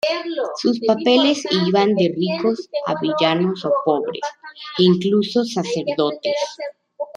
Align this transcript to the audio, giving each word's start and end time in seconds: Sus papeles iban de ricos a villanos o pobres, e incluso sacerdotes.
Sus 0.55 0.79
papeles 0.79 1.43
iban 1.51 1.93
de 1.93 2.11
ricos 2.17 2.71
a 2.87 2.99
villanos 2.99 3.63
o 3.65 3.71
pobres, 3.85 4.23
e 4.79 4.83
incluso 4.85 5.45
sacerdotes. 5.45 6.33